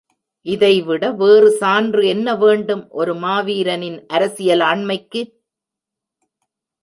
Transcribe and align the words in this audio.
இதை 0.45 0.81
விட 0.81 1.03
வேறு 1.11 1.49
சான்று 1.51 2.01
என்ன 2.07 2.35
வேண்டும், 2.35 2.81
ஒரு 2.91 3.13
மாவீரனின் 3.15 3.99
அரசியல் 4.07 4.59
ஆண்மைக்கு? 4.59 5.21